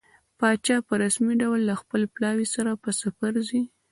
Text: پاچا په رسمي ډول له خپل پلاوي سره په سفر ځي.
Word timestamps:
پاچا 0.39 0.77
په 0.87 0.93
رسمي 1.03 1.33
ډول 1.41 1.59
له 1.69 1.75
خپل 1.81 2.01
پلاوي 2.13 2.47
سره 2.55 2.71
په 2.83 2.89
سفر 3.01 3.33
ځي. 3.47 3.61